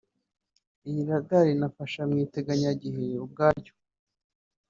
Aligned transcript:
Iyi 0.87 1.01
radar 1.09 1.47
nafasha 1.61 2.01
mu 2.09 2.15
iteganyagihe 2.25 3.05
ubwaryo 3.25 3.73